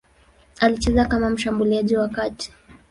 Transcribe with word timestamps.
Alicheza 0.59 1.05
kama 1.05 1.29
mshambuliaji 1.29 1.95
wa 1.97 2.07
kati. 2.09 2.53